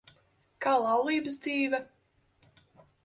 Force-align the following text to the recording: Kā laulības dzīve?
Kā 0.65 0.71
laulības 0.85 1.37
dzīve? 1.43 1.81